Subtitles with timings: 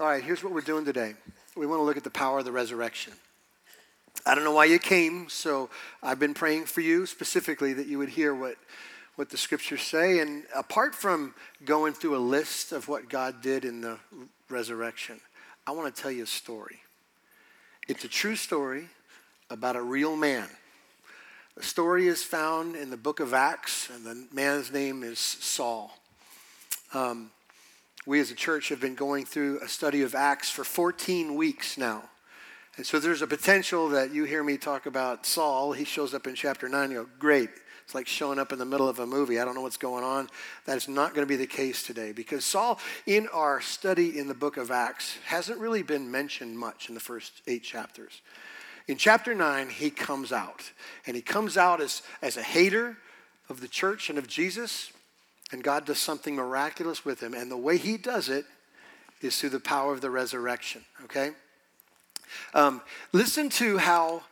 [0.00, 1.12] All right, here's what we're doing today.
[1.54, 3.12] We want to look at the power of the resurrection.
[4.24, 5.68] I don't know why you came, so
[6.02, 8.54] I've been praying for you specifically that you would hear what,
[9.16, 10.20] what the scriptures say.
[10.20, 11.34] And apart from
[11.66, 13.98] going through a list of what God did in the
[14.48, 15.20] resurrection,
[15.66, 16.80] I want to tell you a story.
[17.86, 18.88] It's a true story
[19.50, 20.48] about a real man.
[21.58, 25.94] The story is found in the book of Acts, and the man's name is Saul.
[26.94, 27.32] Um,
[28.06, 31.76] we as a church have been going through a study of Acts for 14 weeks
[31.76, 32.04] now.
[32.76, 35.72] And so there's a potential that you hear me talk about Saul.
[35.72, 36.90] He shows up in chapter 9.
[36.90, 37.50] You go, great.
[37.84, 39.38] It's like showing up in the middle of a movie.
[39.38, 40.28] I don't know what's going on.
[40.64, 44.28] That is not going to be the case today because Saul, in our study in
[44.28, 48.22] the book of Acts, hasn't really been mentioned much in the first eight chapters.
[48.86, 50.70] In chapter 9, he comes out.
[51.06, 52.96] And he comes out as, as a hater
[53.48, 54.92] of the church and of Jesus
[55.52, 57.34] and God does something miraculous with him.
[57.34, 58.44] And the way he does it
[59.20, 61.32] is through the power of the resurrection, okay?
[62.54, 62.80] Um,
[63.12, 64.22] listen to how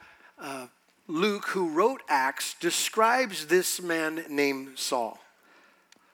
[0.41, 0.67] uh,
[1.07, 5.19] Luke, who wrote Acts, describes this man named Saul.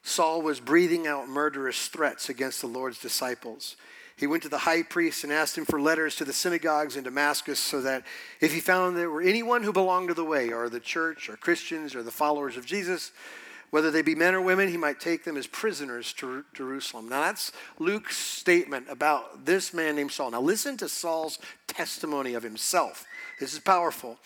[0.02, 3.77] Saul was breathing out murderous threats against the Lord's disciples.
[4.16, 7.05] He went to the high priest and asked him for letters to the synagogues in
[7.05, 8.05] Damascus so that
[8.41, 11.36] if he found there were anyone who belonged to the way, or the church, or
[11.36, 13.12] Christians, or the followers of Jesus,
[13.75, 17.08] whether they be men or women, he might take them as prisoners to Jerusalem.
[17.08, 20.30] Now, that's Luke's statement about this man named Saul.
[20.30, 23.05] Now, listen to Saul's testimony of himself.
[23.41, 24.17] This is powerful.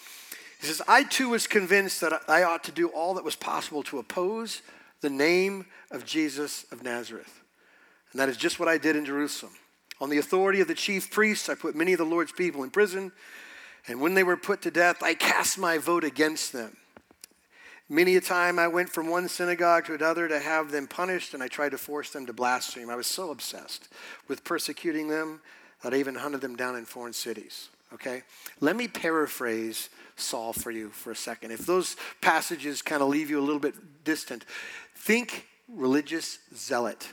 [0.60, 3.82] He says, I too was convinced that I ought to do all that was possible
[3.84, 4.60] to oppose
[5.00, 7.40] the name of Jesus of Nazareth.
[8.12, 9.54] And that is just what I did in Jerusalem.
[9.98, 12.70] On the authority of the chief priests, I put many of the Lord's people in
[12.70, 13.12] prison.
[13.86, 16.76] And when they were put to death, I cast my vote against them.
[17.90, 21.42] Many a time I went from one synagogue to another to have them punished, and
[21.42, 22.90] I tried to force them to blaspheme.
[22.90, 23.88] I was so obsessed
[24.28, 25.40] with persecuting them
[25.82, 27.70] that I even hunted them down in foreign cities.
[27.94, 28.24] Okay?
[28.60, 31.50] Let me paraphrase Saul for you for a second.
[31.50, 34.44] If those passages kind of leave you a little bit distant,
[34.94, 37.08] think religious zealot.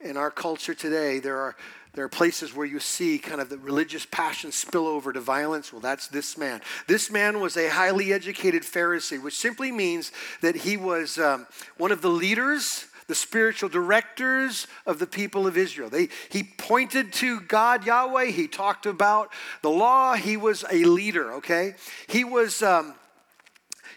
[0.00, 1.56] In our culture today, there are
[1.94, 5.72] there are places where you see kind of the religious passion spill over to violence.
[5.72, 6.62] Well, that's this man.
[6.86, 10.10] This man was a highly educated Pharisee, which simply means
[10.40, 15.58] that he was um, one of the leaders, the spiritual directors of the people of
[15.58, 15.90] Israel.
[15.90, 18.26] They, he pointed to God, Yahweh.
[18.26, 19.30] He talked about
[19.60, 20.14] the law.
[20.14, 21.74] He was a leader, okay?
[22.06, 22.94] He was, um,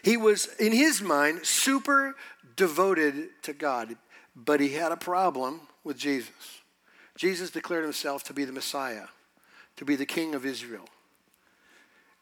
[0.02, 2.14] he was in his mind, super
[2.56, 3.96] devoted to God,
[4.34, 6.30] but he had a problem with Jesus.
[7.16, 9.06] Jesus declared himself to be the Messiah,
[9.76, 10.88] to be the King of Israel.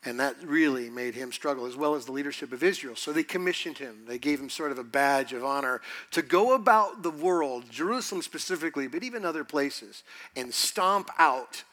[0.07, 2.95] And that really made him struggle, as well as the leadership of Israel.
[2.95, 4.05] So they commissioned him.
[4.07, 8.21] They gave him sort of a badge of honor to go about the world, Jerusalem
[8.21, 10.03] specifically, but even other places,
[10.37, 11.65] and stomp out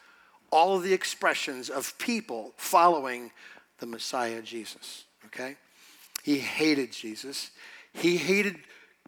[0.50, 3.32] all of the expressions of people following
[3.80, 5.04] the Messiah Jesus.
[5.26, 5.56] Okay?
[6.22, 7.50] He hated Jesus.
[7.92, 8.56] He hated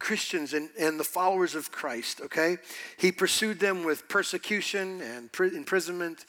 [0.00, 2.58] Christians and, and the followers of Christ, okay?
[2.96, 6.26] He pursued them with persecution and imprisonment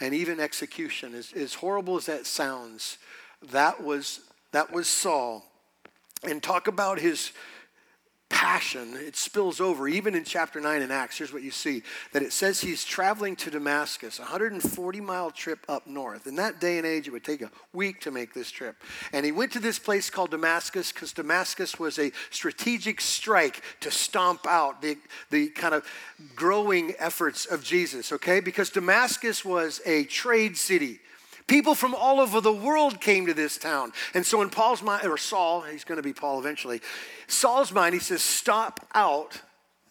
[0.00, 1.14] and even execution.
[1.14, 2.98] As, as horrible as that sounds,
[3.50, 4.20] that was,
[4.52, 5.44] that was Saul.
[6.24, 7.32] And talk about his
[8.28, 9.86] passion, it spills over.
[9.86, 11.82] Even in chapter 9 in Acts, here's what you see
[12.12, 16.26] that it says he's traveling to Damascus, a 140 mile trip up north.
[16.26, 18.76] In that day and age, it would take a week to make this trip.
[19.12, 23.90] And he went to this place called Damascus because Damascus was a strategic strike to
[23.90, 24.98] stomp out the,
[25.30, 25.84] the kind of
[26.34, 28.40] growing efforts of Jesus, okay?
[28.40, 31.00] Because Damascus was a trade city.
[31.46, 33.92] People from all over the world came to this town.
[34.14, 36.80] And so in Paul's mind, or Saul, he's going to be Paul eventually,
[37.28, 39.40] Saul's mind, he says, stop out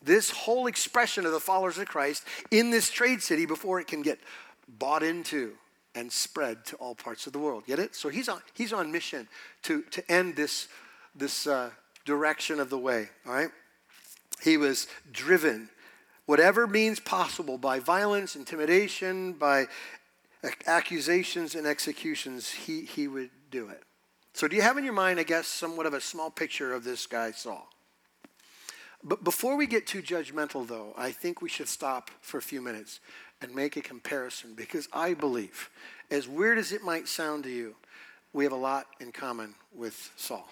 [0.01, 4.01] this whole expression of the followers of Christ in this trade city before it can
[4.01, 4.19] get
[4.67, 5.53] bought into
[5.95, 7.65] and spread to all parts of the world.
[7.65, 7.95] Get it?
[7.95, 9.27] So he's on, he's on mission
[9.63, 10.67] to, to end this,
[11.15, 11.69] this uh,
[12.03, 13.49] direction of the way, all right?
[14.43, 15.69] He was driven,
[16.25, 19.67] whatever means possible, by violence, intimidation, by
[20.67, 23.83] accusations and executions, he, he would do it.
[24.33, 26.83] So, do you have in your mind, I guess, somewhat of a small picture of
[26.83, 27.69] this guy, Saul?
[29.03, 32.61] But before we get too judgmental, though, I think we should stop for a few
[32.61, 32.99] minutes
[33.41, 35.69] and make a comparison because I believe,
[36.09, 37.75] as weird as it might sound to you,
[38.33, 40.49] we have a lot in common with Saul.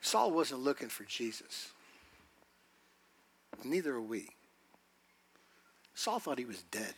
[0.00, 1.72] Saul wasn't looking for Jesus,
[3.64, 4.28] neither are we.
[5.94, 6.94] Saul thought he was dead.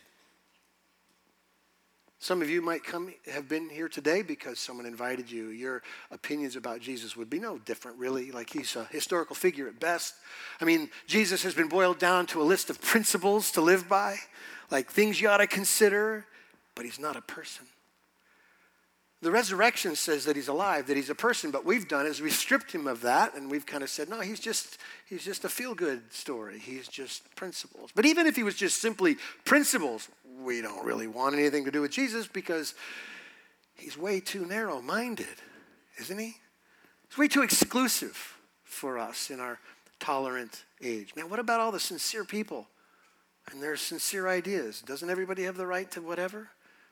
[2.23, 5.49] Some of you might come have been here today because someone invited you.
[5.49, 8.31] Your opinions about Jesus would be no different, really.
[8.31, 10.13] Like he's a historical figure at best.
[10.61, 14.15] I mean, Jesus has been boiled down to a list of principles to live by,
[14.71, 16.25] like things you ought to consider,
[16.75, 17.65] but he's not a person.
[19.23, 22.33] The resurrection says that he's alive, that he's a person, but we've done is we've
[22.33, 24.77] stripped him of that and we've kind of said, no, he's just
[25.07, 26.59] he's just a feel-good story.
[26.59, 27.91] He's just principles.
[27.95, 29.15] But even if he was just simply
[29.45, 30.09] principles,
[30.41, 32.75] we don't really want anything to do with Jesus because
[33.75, 35.25] he's way too narrow-minded,
[35.99, 36.35] isn't he?
[37.07, 39.57] He's way too exclusive for us in our
[40.01, 41.13] tolerant age.
[41.15, 42.67] Now, what about all the sincere people
[43.49, 44.81] and their sincere ideas?
[44.81, 46.49] Doesn't everybody have the right to whatever?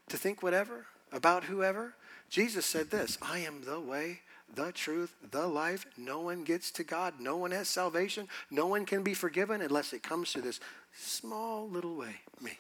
[0.07, 1.93] To think whatever about whoever?
[2.31, 4.21] Jesus said this I am the way,
[4.55, 5.85] the truth, the life.
[5.97, 7.15] No one gets to God.
[7.19, 8.27] No one has salvation.
[8.49, 10.59] No one can be forgiven unless it comes to this
[10.97, 12.57] small little way, me.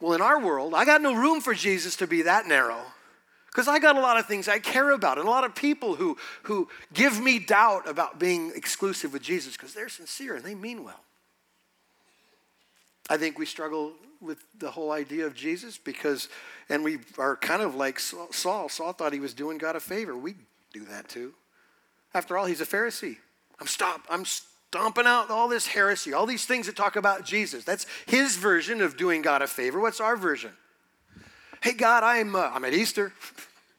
[0.00, 2.80] Well, in our world, I got no room for Jesus to be that narrow
[3.46, 5.96] because I got a lot of things I care about and a lot of people
[5.96, 10.54] who, who give me doubt about being exclusive with Jesus because they're sincere and they
[10.54, 11.00] mean well.
[13.08, 13.94] I think we struggle
[14.26, 16.28] with the whole idea of Jesus because,
[16.68, 18.28] and we are kind of like Saul.
[18.68, 20.16] Saul thought he was doing God a favor.
[20.16, 20.34] We
[20.72, 21.34] do that too.
[22.12, 23.16] After all, he's a Pharisee.
[23.60, 24.02] I'm stop.
[24.10, 27.64] I'm stomping out all this heresy, all these things that talk about Jesus.
[27.64, 29.80] That's his version of doing God a favor.
[29.80, 30.52] What's our version?
[31.62, 33.12] Hey God, I'm uh, I'm at Easter.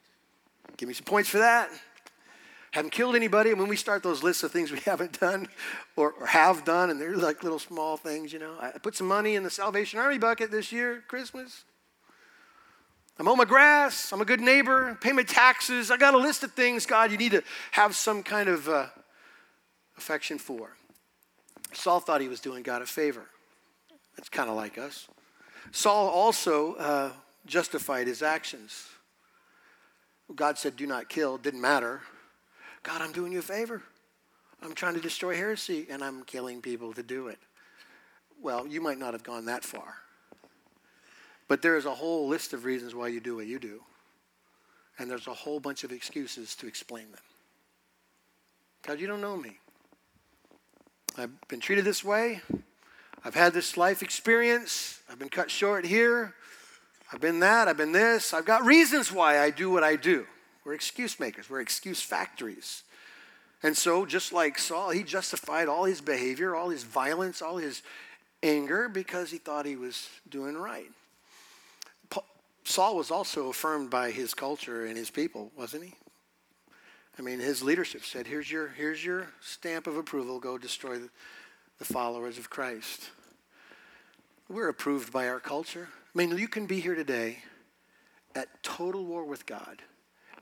[0.76, 1.70] Give me some points for that
[2.78, 3.50] haven't killed anybody.
[3.50, 5.48] And when we start those lists of things we haven't done
[5.96, 8.54] or, or, have done, and they're like little small things, you know.
[8.60, 11.64] I put some money in the Salvation Army bucket this year, Christmas.
[13.18, 14.12] I mow my grass.
[14.12, 14.96] I'm a good neighbor.
[15.00, 15.90] Pay my taxes.
[15.90, 17.42] I got a list of things, God, you need to
[17.72, 18.86] have some kind of uh,
[19.96, 20.76] affection for.
[21.72, 23.26] Saul thought he was doing God a favor.
[24.16, 25.08] That's kind of like us.
[25.72, 27.10] Saul also uh,
[27.44, 28.88] justified his actions.
[30.34, 31.38] God said, Do not kill.
[31.38, 32.02] Didn't matter.
[32.88, 33.82] God, I'm doing you a favor.
[34.62, 37.38] I'm trying to destroy heresy and I'm killing people to do it.
[38.40, 39.96] Well, you might not have gone that far.
[41.48, 43.82] But there is a whole list of reasons why you do what you do.
[44.98, 47.20] And there's a whole bunch of excuses to explain them.
[48.86, 49.58] God, you don't know me.
[51.18, 52.40] I've been treated this way.
[53.22, 55.02] I've had this life experience.
[55.10, 56.32] I've been cut short here.
[57.12, 57.68] I've been that.
[57.68, 58.32] I've been this.
[58.32, 60.24] I've got reasons why I do what I do.
[60.68, 62.82] We're excuse makers, we're excuse factories.
[63.62, 67.82] And so, just like Saul, he justified all his behavior, all his violence, all his
[68.42, 70.90] anger because he thought he was doing right.
[72.64, 75.94] Saul was also affirmed by his culture and his people, wasn't he?
[77.18, 81.08] I mean, his leadership said, here's your, here's your stamp of approval, go destroy the,
[81.78, 83.08] the followers of Christ.
[84.50, 85.88] We're approved by our culture.
[86.14, 87.38] I mean, you can be here today
[88.34, 89.80] at total war with God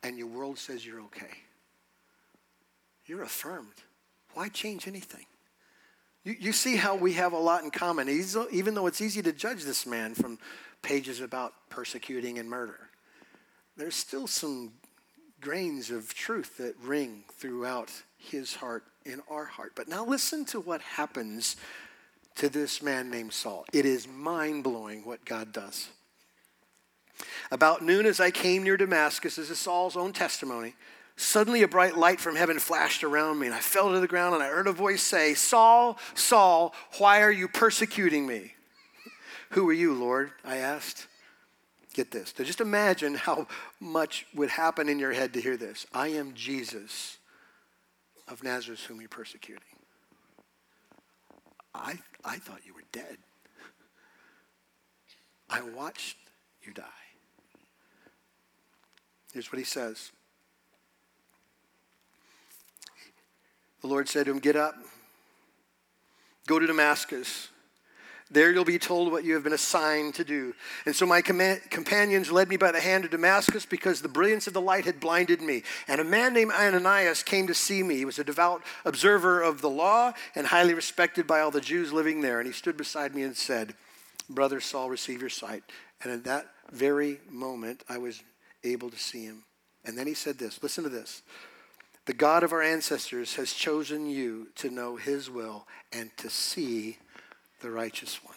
[0.06, 1.34] and your world says you're okay.
[3.06, 3.74] You're affirmed.
[4.34, 5.26] Why change anything?
[6.22, 9.32] You, you see how we have a lot in common, even though it's easy to
[9.32, 10.38] judge this man from
[10.80, 12.78] pages about persecuting and murder.
[13.76, 14.74] There's still some
[15.40, 19.72] grains of truth that ring throughout his heart in our heart.
[19.74, 21.56] But now listen to what happens
[22.36, 23.64] to this man named Saul.
[23.72, 25.88] It is mind blowing what God does.
[27.50, 30.74] About noon, as I came near Damascus, this is Saul's own testimony,
[31.16, 34.34] suddenly a bright light from heaven flashed around me, and I fell to the ground,
[34.34, 38.54] and I heard a voice say, Saul, Saul, why are you persecuting me?
[39.50, 40.32] Who are you, Lord?
[40.44, 41.06] I asked.
[41.94, 42.32] Get this.
[42.34, 43.46] To just imagine how
[43.80, 45.86] much would happen in your head to hear this.
[45.94, 47.16] I am Jesus
[48.28, 49.62] of Nazareth, whom you're persecuting.
[51.74, 53.16] I, I thought you were dead.
[55.48, 56.18] I watched
[56.62, 56.82] you die.
[59.36, 60.12] Here's what he says
[63.82, 64.74] The Lord said to him, Get up,
[66.46, 67.48] go to Damascus.
[68.30, 70.54] There you'll be told what you have been assigned to do.
[70.86, 74.46] And so my com- companions led me by the hand to Damascus because the brilliance
[74.46, 75.64] of the light had blinded me.
[75.86, 77.98] And a man named Ananias came to see me.
[77.98, 81.92] He was a devout observer of the law and highly respected by all the Jews
[81.92, 82.40] living there.
[82.40, 83.74] And he stood beside me and said,
[84.30, 85.62] Brother Saul, receive your sight.
[86.02, 88.22] And at that very moment, I was
[88.72, 89.44] able to see him.
[89.84, 91.22] And then he said this listen to this.
[92.06, 96.98] The God of our ancestors has chosen you to know his will and to see
[97.60, 98.36] the righteous one.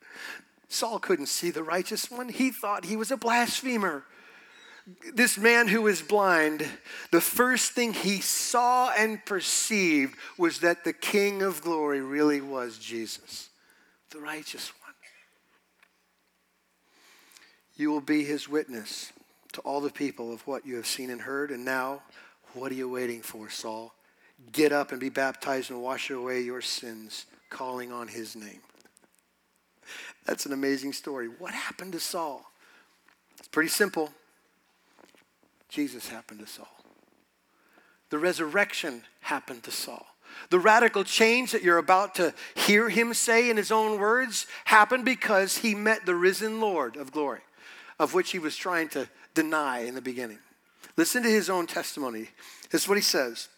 [0.68, 2.28] Saul couldn't see the righteous one.
[2.28, 4.04] He thought he was a blasphemer.
[5.14, 6.66] This man who was blind,
[7.12, 12.78] the first thing he saw and perceived was that the King of glory really was
[12.78, 13.48] Jesus,
[14.10, 14.82] the righteous one.
[17.76, 19.12] you will be his witness
[19.52, 21.50] to all the people of what you have seen and heard.
[21.50, 22.02] And now,
[22.54, 23.94] what are you waiting for, Saul?
[24.50, 28.60] Get up and be baptized and wash away your sins, calling on his name.
[30.24, 31.28] That's an amazing story.
[31.28, 32.44] What happened to Saul?
[33.38, 34.12] It's pretty simple.
[35.68, 36.68] Jesus happened to Saul.
[38.10, 40.06] The resurrection happened to Saul.
[40.50, 45.04] The radical change that you're about to hear him say in his own words happened
[45.04, 47.40] because he met the risen Lord of glory,
[47.98, 50.38] of which he was trying to deny in the beginning.
[50.96, 52.28] Listen to his own testimony.
[52.70, 53.48] This is what he says.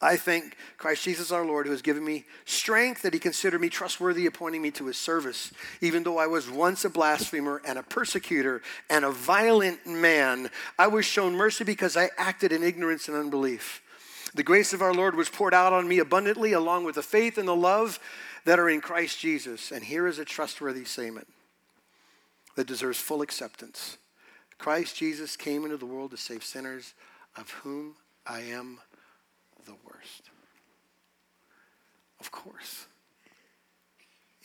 [0.00, 3.68] I thank Christ Jesus our Lord, who has given me strength that he considered me
[3.68, 7.82] trustworthy, appointing me to his service, even though I was once a blasphemer and a
[7.82, 10.50] persecutor and a violent man.
[10.78, 13.82] I was shown mercy because I acted in ignorance and unbelief.
[14.34, 17.36] The grace of our Lord was poured out on me abundantly, along with the faith
[17.36, 17.98] and the love
[18.44, 19.72] that are in Christ Jesus.
[19.72, 21.26] And here is a trustworthy statement
[22.58, 23.98] that deserves full acceptance
[24.58, 26.94] Christ Jesus came into the world to save sinners,
[27.36, 27.94] of whom
[28.26, 28.80] I am
[29.64, 30.30] the worst.
[32.18, 32.88] Of course.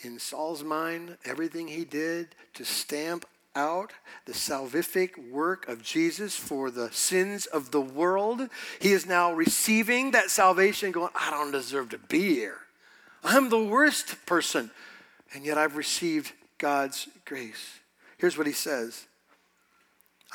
[0.03, 3.93] In Saul's mind, everything he did to stamp out
[4.27, 8.47] the salvific work of Jesus for the sins of the world,
[8.79, 12.59] he is now receiving that salvation, going, I don't deserve to be here.
[13.23, 14.69] I'm the worst person,
[15.33, 17.79] and yet I've received God's grace.
[18.17, 19.07] Here's what he says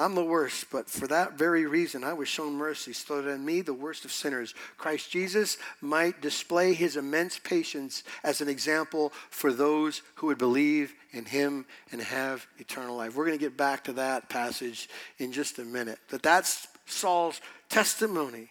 [0.01, 3.45] I'm the worst, but for that very reason I was shown mercy, so that in
[3.45, 9.13] me, the worst of sinners, Christ Jesus might display his immense patience as an example
[9.31, 13.17] for those who would believe in him and have eternal life.
[13.17, 15.99] We're going to get back to that passage in just a minute.
[16.11, 18.51] But that's Saul's testimony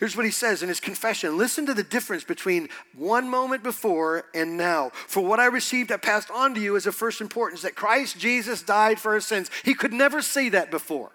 [0.00, 1.36] Here's what he says in his confession.
[1.36, 4.92] Listen to the difference between one moment before and now.
[4.94, 8.18] For what I received, I passed on to you as of first importance that Christ
[8.18, 9.50] Jesus died for our sins.
[9.62, 11.10] He could never say that before.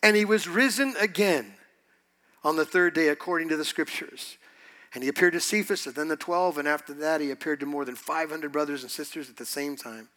[0.00, 1.54] And he was risen again
[2.44, 4.38] on the third day, according to the scriptures.
[4.94, 7.66] And he appeared to Cephas and then the 12, and after that, he appeared to
[7.66, 10.08] more than 500 brothers and sisters at the same time.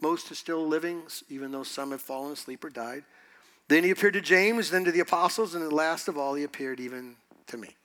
[0.00, 3.02] Most are still living, even though some have fallen asleep or died.
[3.70, 6.80] Then he appeared to James, then to the apostles, and last of all, he appeared
[6.80, 7.14] even
[7.46, 7.76] to me,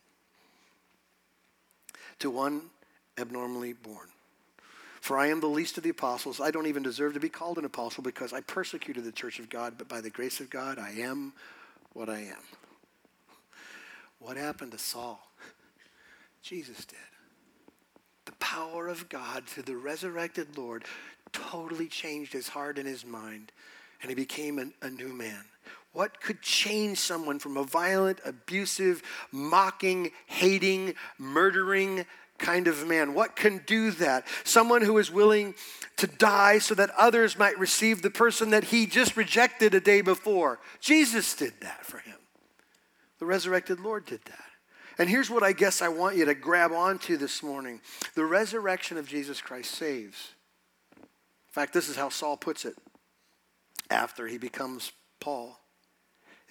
[2.18, 2.64] to one
[3.20, 4.08] abnormally born.
[5.00, 6.42] For I am the least of the apostles.
[6.42, 9.48] I don't even deserve to be called an apostle because I persecuted the church of
[9.48, 11.34] God, but by the grace of God, I am
[11.94, 12.42] what I am.
[14.18, 15.30] What happened to Saul?
[16.42, 16.98] Jesus did.
[18.26, 20.84] The power of God through the resurrected Lord
[21.32, 23.52] totally changed his heart and his mind,
[24.06, 25.44] and he became a, a new man.
[25.92, 32.06] What could change someone from a violent, abusive, mocking, hating, murdering
[32.38, 33.16] kind of man?
[33.16, 34.28] What can do that?
[34.44, 35.56] Someone who is willing
[35.98, 40.02] to die so that others might receive the person that he just rejected a day
[40.02, 40.60] before.
[40.80, 42.20] Jesus did that for him.
[43.18, 44.46] The resurrected Lord did that.
[45.00, 47.82] And here's what I guess I want you to grab onto this morning
[48.14, 50.34] the resurrection of Jesus Christ saves.
[50.96, 52.76] In fact, this is how Saul puts it
[53.90, 55.60] after he becomes Paul.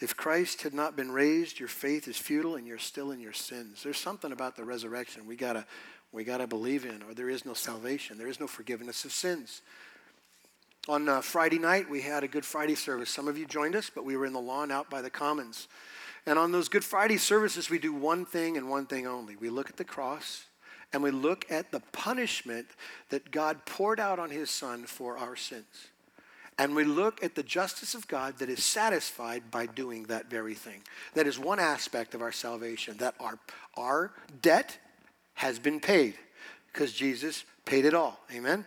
[0.00, 3.32] If Christ had not been raised, your faith is futile and you're still in your
[3.32, 3.82] sins.
[3.82, 5.66] There's something about the resurrection we gotta
[6.12, 8.18] we gotta believe in, or there is no salvation.
[8.18, 9.62] There is no forgiveness of sins.
[10.86, 13.10] On uh, Friday night, we had a Good Friday service.
[13.10, 15.66] Some of you joined us, but we were in the lawn out by the Commons.
[16.26, 19.34] And on those Good Friday services, we do one thing and one thing only.
[19.34, 20.44] We look at the cross
[20.92, 22.66] and we look at the punishment
[23.10, 25.88] that God poured out on his son for our sins.
[26.58, 30.54] And we look at the justice of God that is satisfied by doing that very
[30.54, 30.82] thing.
[31.14, 33.38] That is one aspect of our salvation, that our,
[33.76, 34.78] our debt
[35.34, 36.14] has been paid
[36.72, 38.20] because Jesus paid it all.
[38.32, 38.66] Amen?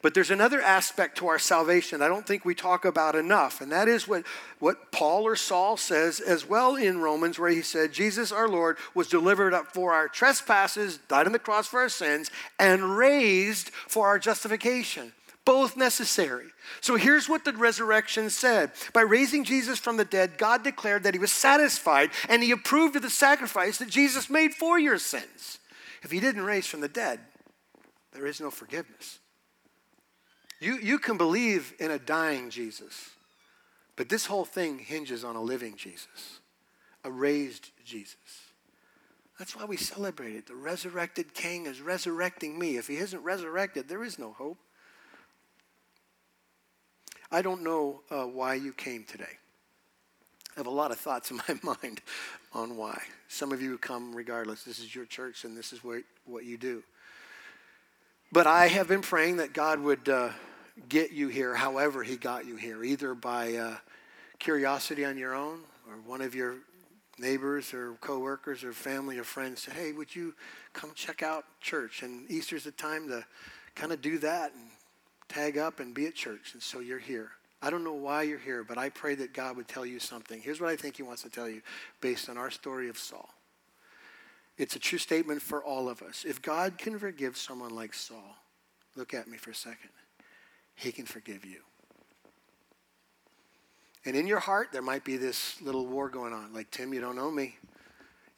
[0.00, 3.72] But there's another aspect to our salvation I don't think we talk about enough, and
[3.72, 4.24] that is what,
[4.60, 8.78] what Paul or Saul says as well in Romans, where he said, Jesus our Lord
[8.94, 12.30] was delivered up for our trespasses, died on the cross for our sins,
[12.60, 15.12] and raised for our justification
[15.48, 16.44] both necessary.
[16.82, 18.70] So here's what the resurrection said.
[18.92, 22.96] By raising Jesus from the dead, God declared that he was satisfied and he approved
[22.96, 25.58] of the sacrifice that Jesus made for your sins.
[26.02, 27.20] If he didn't raise from the dead,
[28.12, 29.20] there is no forgiveness.
[30.60, 33.08] You, you can believe in a dying Jesus,
[33.96, 36.40] but this whole thing hinges on a living Jesus,
[37.04, 38.16] a raised Jesus.
[39.38, 40.46] That's why we celebrate it.
[40.46, 42.76] The resurrected king is resurrecting me.
[42.76, 44.58] If he isn't resurrected, there is no hope.
[47.30, 49.24] I don't know uh, why you came today.
[50.56, 52.00] I have a lot of thoughts in my mind
[52.52, 53.00] on why.
[53.28, 54.64] Some of you come regardless.
[54.64, 56.82] This is your church and this is what, what you do.
[58.32, 60.30] But I have been praying that God would uh,
[60.88, 63.76] get you here however He got you here, either by uh,
[64.38, 66.56] curiosity on your own or one of your
[67.18, 70.34] neighbors or coworkers or family or friends say, hey, would you
[70.72, 72.02] come check out church?
[72.02, 73.24] And Easter's a time to
[73.74, 74.70] kind of do that and
[75.28, 76.50] tag up and be at church.
[76.54, 77.30] And so you're here.
[77.60, 80.40] I don't know why you're here, but I pray that God would tell you something.
[80.40, 81.60] Here's what I think He wants to tell you
[82.00, 83.28] based on our story of Saul.
[84.56, 86.24] It's a true statement for all of us.
[86.26, 88.36] If God can forgive someone like Saul,
[88.96, 89.90] look at me for a second,
[90.74, 91.60] He can forgive you.
[94.04, 96.54] And in your heart, there might be this little war going on.
[96.54, 97.56] Like, Tim, you don't know me.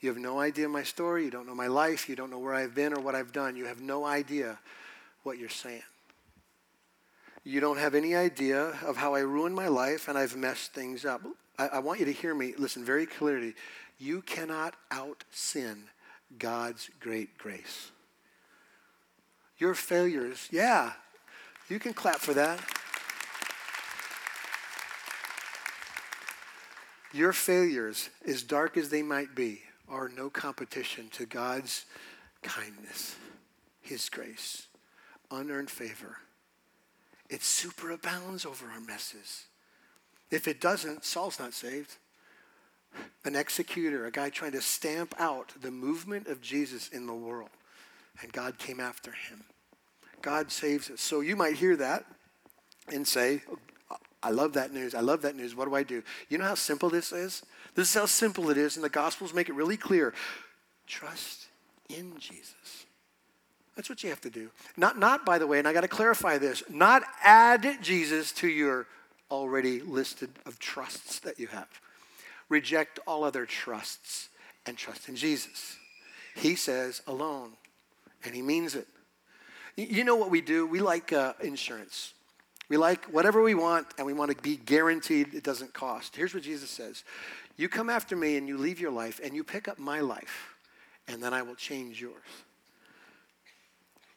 [0.00, 1.24] You have no idea my story.
[1.24, 2.08] You don't know my life.
[2.08, 3.54] You don't know where I've been or what I've done.
[3.54, 4.58] You have no idea
[5.22, 5.82] what you're saying.
[7.42, 11.04] You don't have any idea of how I ruined my life and I've messed things
[11.04, 11.22] up.
[11.58, 13.54] I, I want you to hear me, listen very clearly.
[13.98, 15.84] You cannot out sin
[16.38, 17.90] God's great grace.
[19.58, 20.92] Your failures, yeah,
[21.68, 22.58] you can clap for that.
[27.12, 31.84] Your failures, as dark as they might be, are no competition to God's
[32.42, 33.16] kindness,
[33.82, 34.68] His grace,
[35.30, 36.18] unearned favor.
[37.30, 39.44] It superabounds over our messes.
[40.30, 41.96] If it doesn't, Saul's not saved.
[43.24, 47.50] An executor, a guy trying to stamp out the movement of Jesus in the world.
[48.20, 49.44] And God came after him.
[50.22, 51.00] God saves us.
[51.00, 52.04] So you might hear that
[52.92, 53.42] and say,
[53.90, 54.94] oh, I love that news.
[54.94, 55.54] I love that news.
[55.54, 56.02] What do I do?
[56.28, 57.42] You know how simple this is?
[57.74, 60.12] This is how simple it is, and the Gospels make it really clear.
[60.86, 61.46] Trust
[61.88, 62.86] in Jesus.
[63.76, 64.50] That's what you have to do.
[64.76, 68.48] Not, not by the way, and I got to clarify this, not add Jesus to
[68.48, 68.86] your
[69.30, 71.68] already listed of trusts that you have.
[72.48, 74.28] Reject all other trusts
[74.66, 75.76] and trust in Jesus.
[76.34, 77.52] He says alone,
[78.24, 78.88] and he means it.
[79.76, 80.66] You know what we do?
[80.66, 82.12] We like uh, insurance.
[82.68, 86.14] We like whatever we want, and we want to be guaranteed it doesn't cost.
[86.14, 87.04] Here's what Jesus says
[87.56, 90.54] You come after me, and you leave your life, and you pick up my life,
[91.08, 92.16] and then I will change yours.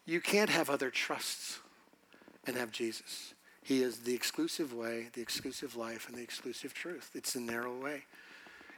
[0.05, 1.59] You can't have other trusts
[2.45, 3.33] and have Jesus.
[3.63, 7.11] He is the exclusive way, the exclusive life, and the exclusive truth.
[7.15, 8.03] It's the narrow way.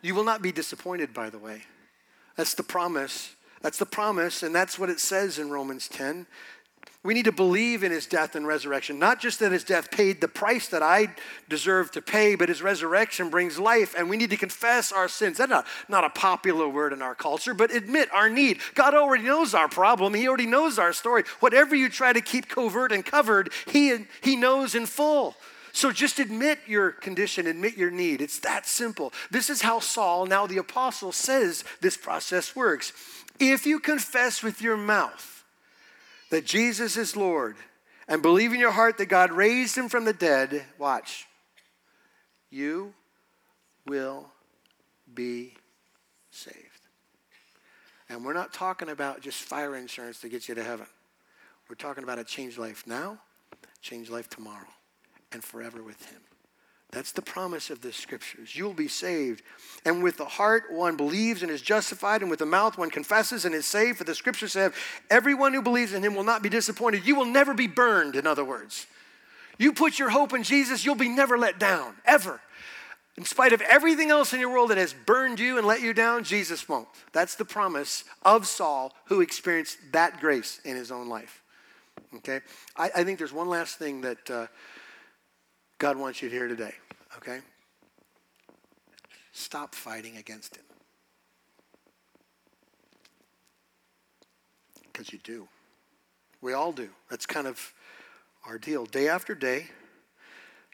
[0.02, 1.64] You will not be disappointed, by the way.
[2.36, 3.36] That's the promise.
[3.62, 6.28] That's the promise, and that's what it says in Romans 10
[7.06, 8.98] we need to believe in his death and resurrection.
[8.98, 11.10] Not just that his death paid the price that I
[11.48, 13.94] deserve to pay, but his resurrection brings life.
[13.96, 15.38] And we need to confess our sins.
[15.38, 18.60] That's not, not a popular word in our culture, but admit our need.
[18.74, 21.26] God already knows our problem, He already knows our story.
[21.42, 25.36] Whatever you try to keep covert and covered, He, he knows in full.
[25.74, 28.20] So just admit your condition, admit your need.
[28.20, 29.14] It's that simple.
[29.30, 32.94] This is how Saul, now the apostle, says this process works.
[33.40, 35.35] If you confess with your mouth,
[36.30, 37.56] that Jesus is Lord
[38.08, 41.28] and believe in your heart that God raised him from the dead, watch,
[42.50, 42.94] you
[43.86, 44.28] will
[45.14, 45.54] be
[46.32, 46.58] saved.
[48.10, 50.88] And we're not talking about just fire insurance to get you to heaven.
[51.68, 53.20] We're talking about a changed life now,
[53.82, 54.68] change life tomorrow,
[55.32, 56.22] and forever with him.
[56.92, 58.56] That's the promise of the scriptures.
[58.56, 59.42] You'll be saved.
[59.84, 63.44] And with the heart one believes and is justified, and with the mouth one confesses
[63.44, 63.98] and is saved.
[63.98, 64.70] For the scriptures say,
[65.10, 67.06] everyone who believes in him will not be disappointed.
[67.06, 68.88] You will never be burned, in other words.
[69.58, 72.42] You put your hope in Jesus, you'll be never let down, ever.
[73.18, 75.94] In spite of everything else in your world that has burned you and let you
[75.94, 76.88] down, Jesus won't.
[77.14, 81.42] That's the promise of Saul, who experienced that grace in his own life.
[82.16, 82.42] Okay?
[82.76, 84.48] I, I think there's one last thing that uh,
[85.78, 86.74] God wants you to hear today
[87.18, 87.40] okay?
[89.32, 90.64] Stop fighting against Him.
[94.84, 95.48] Because you do.
[96.42, 96.90] We all do.
[97.10, 97.74] That's kind of
[98.46, 98.86] our deal.
[98.86, 99.68] Day after day,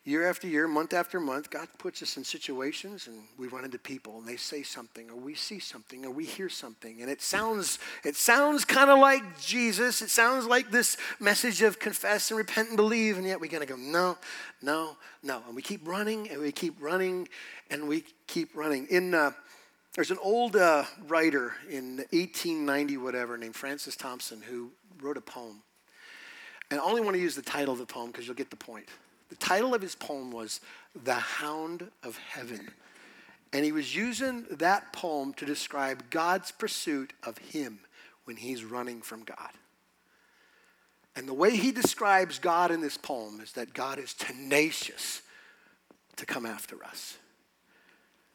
[0.04, 3.78] year after year, month after month, God puts us in situations and we run into
[3.78, 7.22] people and they say something or we see something or we hear something and it
[7.22, 10.02] sounds it sounds kind of like Jesus.
[10.02, 13.60] It sounds like this message of confess and repent and believe and yet we got
[13.60, 14.18] to go no,
[14.62, 15.44] no, no.
[15.46, 17.28] And we keep running and we keep running
[17.70, 18.88] and we keep running.
[18.88, 19.32] In uh,
[19.94, 25.62] there's an old uh, writer in 1890 whatever named Francis Thompson who wrote a poem.
[26.72, 28.56] And I only want to use the title of the poem because you'll get the
[28.56, 28.88] point.
[29.32, 30.60] The title of his poem was
[31.06, 32.70] The Hound of Heaven.
[33.54, 37.80] And he was using that poem to describe God's pursuit of him
[38.26, 39.52] when he's running from God.
[41.16, 45.22] And the way he describes God in this poem is that God is tenacious
[46.18, 47.18] to come after us.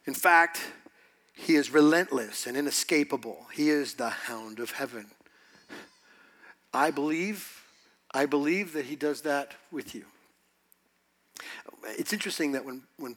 [0.07, 0.63] In fact,
[1.35, 3.47] he is relentless and inescapable.
[3.53, 5.09] He is the hound of heaven.
[6.73, 7.65] I believe,
[8.15, 10.07] I believe that he does that with you
[11.99, 13.17] It's interesting that when, when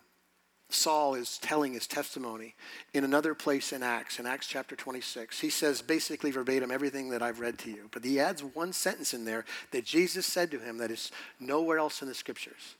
[0.69, 2.55] Saul is telling his testimony
[2.93, 5.39] in another place in Acts, in Acts chapter 26.
[5.39, 7.89] He says basically verbatim everything that I've read to you.
[7.91, 11.79] But he adds one sentence in there that Jesus said to him that is nowhere
[11.79, 12.75] else in the scriptures.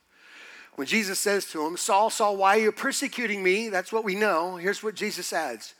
[0.76, 3.68] When Jesus says to him, Saul, Saul, why are you persecuting me?
[3.68, 4.56] That's what we know.
[4.56, 5.74] Here's what Jesus adds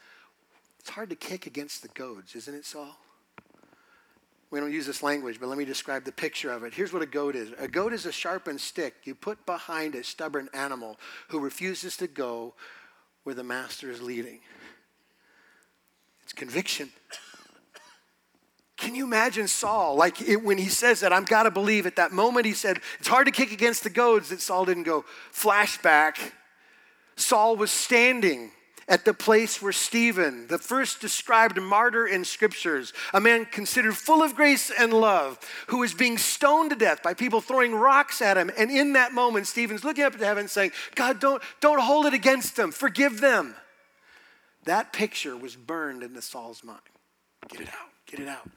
[0.80, 2.96] It's hard to kick against the goads, isn't it, Saul?
[4.50, 6.74] We don't use this language, but let me describe the picture of it.
[6.74, 10.02] Here's what a goad is a goad is a sharpened stick you put behind a
[10.02, 12.54] stubborn animal who refuses to go
[13.22, 14.40] where the master is leading.
[16.24, 16.90] It's conviction.
[18.76, 19.94] Can you imagine Saul?
[19.94, 22.80] Like it, when he says that, I've got to believe at that moment he said,
[22.98, 25.04] it's hard to kick against the goads that Saul didn't go.
[25.32, 26.32] Flashback.
[27.14, 28.50] Saul was standing
[28.90, 34.20] at the place where Stephen, the first described martyr in scriptures, a man considered full
[34.20, 38.36] of grace and love, who was being stoned to death by people throwing rocks at
[38.36, 38.50] him.
[38.58, 42.14] And in that moment, Stephen's looking up to heaven saying, God, don't, don't hold it
[42.14, 43.54] against them, forgive them.
[44.64, 46.80] That picture was burned into Saul's mind.
[47.48, 48.50] Get it out, get it out.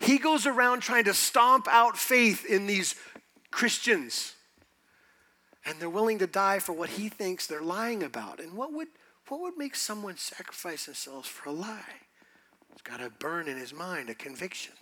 [0.00, 2.94] He goes around trying to stomp out faith in these
[3.50, 4.34] Christians
[5.64, 8.40] and they're willing to die for what he thinks they're lying about.
[8.40, 8.88] And what would,
[9.28, 11.82] what would make someone sacrifice themselves for a lie?
[12.72, 14.74] It's got to burn in his mind a conviction.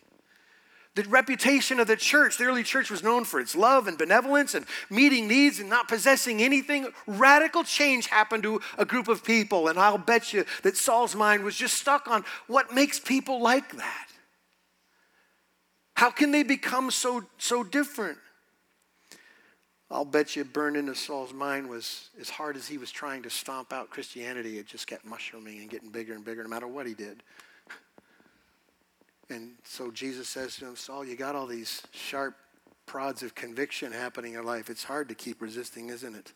[0.95, 4.55] The reputation of the church, the early church was known for its love and benevolence
[4.55, 6.89] and meeting needs and not possessing anything.
[7.07, 11.45] Radical change happened to a group of people, and I'll bet you that Saul's mind
[11.45, 14.09] was just stuck on what makes people like that.
[15.95, 18.19] How can they become so, so different?
[19.93, 23.31] I'll bet you burned into Saul's mind was as hard as he was trying to
[23.31, 26.87] stomp out Christianity, it just kept mushrooming and getting bigger and bigger no matter what
[26.87, 27.23] he did.
[29.29, 32.37] And so Jesus says to him, Saul, you got all these sharp
[32.87, 34.71] prods of conviction happening in your life.
[34.71, 36.33] It's hard to keep resisting, isn't it?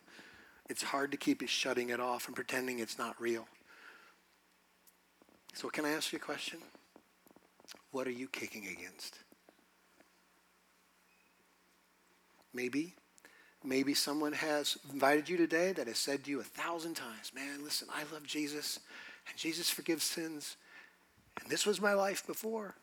[0.68, 3.48] It's hard to keep shutting it off and pretending it's not real.
[5.54, 6.58] So, can I ask you a question?
[7.90, 9.18] What are you kicking against?
[12.52, 12.94] Maybe
[13.66, 17.64] Maybe someone has invited you today that has said to you a thousand times, Man,
[17.64, 18.78] listen, I love Jesus,
[19.28, 20.56] and Jesus forgives sins,
[21.40, 22.76] and this was my life before.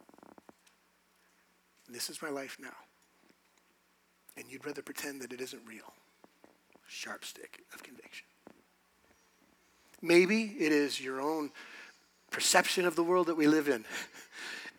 [1.89, 2.75] This is my life now.
[4.35, 5.93] And you'd rather pretend that it isn't real.
[6.85, 8.25] Sharp stick of conviction.
[10.01, 11.51] Maybe it is your own
[12.29, 13.85] perception of the world that we live in.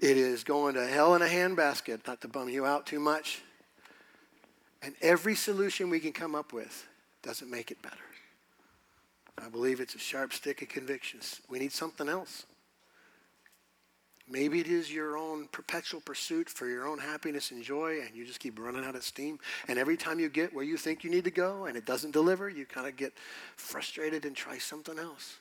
[0.01, 3.41] It is going to hell in a handbasket, not to bum you out too much.
[4.85, 6.87] And every solution we can come up with
[7.23, 7.97] doesn't make it better.
[9.39, 11.41] I believe it's a sharp stick of convictions.
[11.49, 12.45] We need something else.
[14.29, 18.27] Maybe it is your own perpetual pursuit for your own happiness and joy, and you
[18.27, 19.39] just keep running out of steam.
[19.69, 22.13] And every time you get where you think you need to go and it doesn't
[22.13, 23.13] deliver, you kind of get
[23.57, 25.39] frustrated and try something else.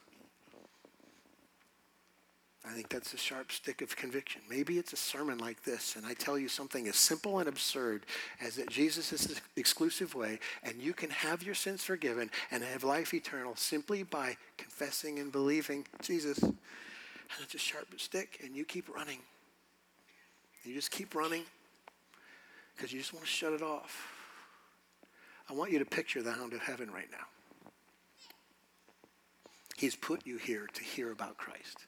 [2.66, 4.42] I think that's a sharp stick of conviction.
[4.50, 8.06] Maybe it's a sermon like this, and I tell you something as simple and absurd
[8.40, 12.64] as that Jesus is the exclusive way, and you can have your sins forgiven and
[12.64, 16.42] have life eternal simply by confessing and believing Jesus.
[16.42, 16.56] And
[17.42, 19.20] it's a sharp stick, and you keep running.
[20.64, 21.44] You just keep running
[22.76, 24.08] because you just want to shut it off.
[25.50, 27.26] I want you to picture the hound of heaven right now.
[29.76, 31.88] He's put you here to hear about Christ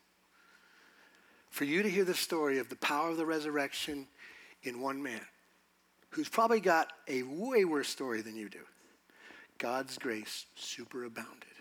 [1.56, 4.06] for you to hear the story of the power of the resurrection
[4.64, 5.22] in one man
[6.10, 8.60] who's probably got a way worse story than you do.
[9.58, 11.56] God's grace superabounded,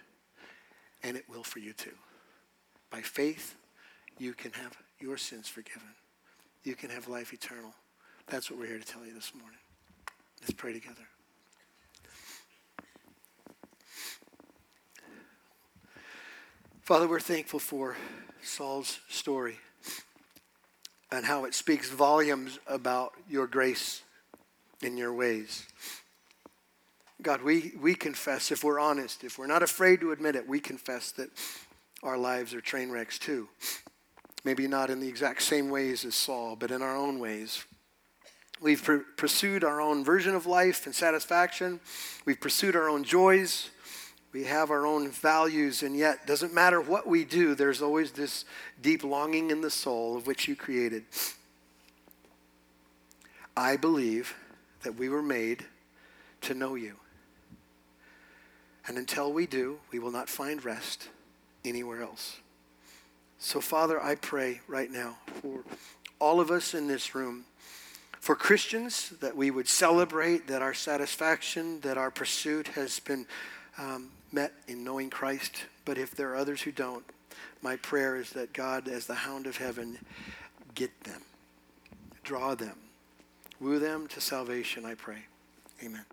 [1.04, 1.94] and it will for you too.
[2.90, 3.54] By faith,
[4.18, 5.94] you can have your sins forgiven.
[6.64, 7.72] You can have life eternal.
[8.26, 9.60] That's what we're here to tell you this morning.
[10.40, 11.06] Let's pray together.
[16.80, 17.96] Father, we're thankful for
[18.42, 19.58] Saul's story
[21.14, 24.02] and how it speaks volumes about your grace
[24.82, 25.64] in your ways.
[27.22, 30.58] God, we, we confess, if we're honest, if we're not afraid to admit it, we
[30.58, 31.30] confess that
[32.02, 33.48] our lives are train wrecks too.
[34.44, 37.64] Maybe not in the exact same ways as Saul, but in our own ways.
[38.60, 41.80] We've pr- pursued our own version of life and satisfaction.
[42.26, 43.70] We've pursued our own joys.
[44.34, 48.44] We have our own values, and yet, doesn't matter what we do, there's always this
[48.82, 51.04] deep longing in the soul of which you created.
[53.56, 54.34] I believe
[54.82, 55.64] that we were made
[56.40, 56.96] to know you.
[58.88, 61.08] And until we do, we will not find rest
[61.64, 62.38] anywhere else.
[63.38, 65.60] So, Father, I pray right now for
[66.18, 67.44] all of us in this room
[68.18, 73.26] for Christians, that we would celebrate that our satisfaction, that our pursuit has been
[73.78, 75.64] um, met in knowing Christ.
[75.84, 77.04] But if there are others who don't,
[77.62, 79.98] my prayer is that God, as the hound of heaven,
[80.74, 81.22] get them,
[82.22, 82.76] draw them,
[83.60, 85.24] woo them to salvation, I pray.
[85.82, 86.04] Amen.